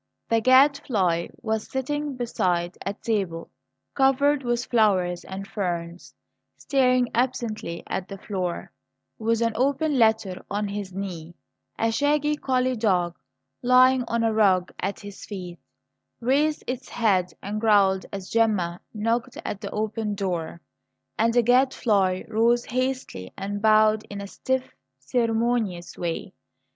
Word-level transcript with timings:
The 0.29 0.41
Gadfly 0.41 1.27
was 1.43 1.69
sitting 1.69 2.15
beside 2.17 2.75
a 2.83 2.95
table 2.95 3.51
covered 3.93 4.41
with 4.41 4.65
flowers 4.65 5.23
and 5.23 5.45
ferns, 5.47 6.15
staring 6.57 7.09
absently 7.13 7.83
at 7.85 8.07
the 8.07 8.17
floor, 8.17 8.71
with 9.19 9.43
an 9.43 9.51
open 9.55 9.99
letter 9.99 10.43
on 10.49 10.69
his 10.69 10.91
knee. 10.91 11.35
A 11.77 11.91
shaggy 11.91 12.35
collie 12.35 12.75
dog, 12.75 13.15
lying 13.61 14.03
on 14.07 14.23
a 14.23 14.33
rug 14.33 14.71
at 14.79 15.01
his 15.01 15.23
feet, 15.23 15.59
raised 16.19 16.63
its 16.65 16.89
head 16.89 17.33
and 17.43 17.61
growled 17.61 18.07
as 18.11 18.27
Gemma 18.27 18.81
knocked 18.95 19.37
at 19.45 19.61
the 19.61 19.69
open 19.69 20.15
door, 20.15 20.61
and 21.19 21.31
the 21.31 21.43
Gadfly 21.43 22.23
rose 22.27 22.65
hastily 22.65 23.33
and 23.37 23.61
bowed 23.61 24.03
in 24.09 24.19
a 24.19 24.25
stiff, 24.25 24.73
ceremonious 24.97 25.95
way. 25.95 26.33